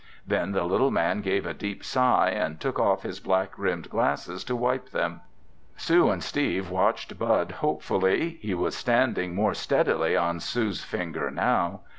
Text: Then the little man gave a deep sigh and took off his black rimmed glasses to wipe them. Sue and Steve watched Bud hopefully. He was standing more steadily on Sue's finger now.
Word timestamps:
Then 0.25 0.53
the 0.53 0.63
little 0.63 0.89
man 0.89 1.21
gave 1.21 1.45
a 1.45 1.53
deep 1.53 1.85
sigh 1.85 2.31
and 2.31 2.59
took 2.59 2.79
off 2.79 3.03
his 3.03 3.19
black 3.19 3.51
rimmed 3.55 3.87
glasses 3.91 4.43
to 4.45 4.55
wipe 4.55 4.89
them. 4.89 5.21
Sue 5.77 6.09
and 6.09 6.23
Steve 6.23 6.71
watched 6.71 7.19
Bud 7.19 7.51
hopefully. 7.59 8.39
He 8.41 8.55
was 8.55 8.75
standing 8.75 9.35
more 9.35 9.53
steadily 9.53 10.17
on 10.17 10.39
Sue's 10.39 10.83
finger 10.83 11.29
now. 11.29 11.81